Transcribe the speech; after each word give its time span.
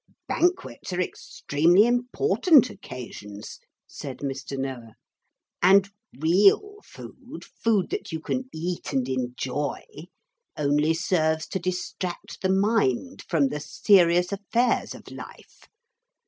'Banquets 0.27 0.91
are 0.93 0.99
extremely 0.99 1.85
important 1.85 2.71
occasions,' 2.71 3.59
said 3.85 4.17
Mr. 4.17 4.57
Noah, 4.57 4.95
'and 5.61 5.91
real 6.19 6.77
food 6.83 7.43
food 7.45 7.91
that 7.91 8.11
you 8.11 8.19
can 8.19 8.49
eat 8.51 8.93
and 8.93 9.07
enjoy 9.07 9.83
only 10.57 10.95
serves 10.95 11.45
to 11.49 11.59
distract 11.59 12.41
the 12.41 12.49
mind 12.49 13.23
from 13.29 13.49
the 13.49 13.59
serious 13.59 14.31
affairs 14.31 14.95
of 14.95 15.03
life. 15.11 15.69